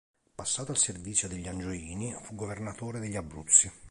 [0.33, 3.71] Passato al servizio degli Angioini, fu governatore degli Abruzzi.